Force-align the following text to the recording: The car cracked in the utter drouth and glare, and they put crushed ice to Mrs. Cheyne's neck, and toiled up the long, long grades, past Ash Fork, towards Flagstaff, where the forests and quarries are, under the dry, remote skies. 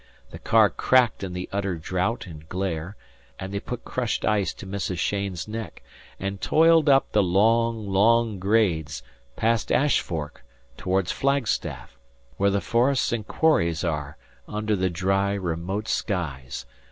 The 0.31 0.39
car 0.39 0.71
cracked 0.71 1.23
in 1.23 1.33
the 1.33 1.47
utter 1.51 1.77
drouth 1.77 2.25
and 2.25 2.49
glare, 2.49 2.95
and 3.39 3.53
they 3.53 3.59
put 3.59 3.85
crushed 3.85 4.25
ice 4.25 4.51
to 4.55 4.65
Mrs. 4.65 4.97
Cheyne's 4.97 5.47
neck, 5.47 5.83
and 6.19 6.41
toiled 6.41 6.89
up 6.89 7.11
the 7.11 7.21
long, 7.21 7.87
long 7.87 8.39
grades, 8.39 9.03
past 9.35 9.71
Ash 9.71 9.99
Fork, 10.01 10.43
towards 10.75 11.11
Flagstaff, 11.11 11.99
where 12.37 12.49
the 12.49 12.61
forests 12.61 13.11
and 13.11 13.27
quarries 13.27 13.83
are, 13.83 14.17
under 14.47 14.75
the 14.75 14.89
dry, 14.89 15.33
remote 15.33 15.87
skies. 15.87 16.65